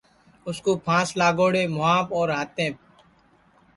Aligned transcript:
اُس 0.47 0.57
کُو 0.63 0.71
پھانٚس 0.85 1.09
لاگوڑے 1.19 1.63
مُہاپ 1.75 2.07
اور 2.17 2.27
ہاتیںٚپ 2.35 2.75